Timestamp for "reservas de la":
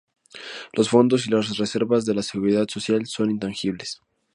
1.59-2.23